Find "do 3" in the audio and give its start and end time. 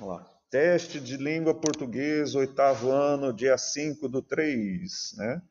4.08-5.14